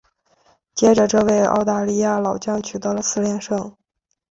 [0.73, 3.77] 接着这位澳大利亚老将取得了四连胜。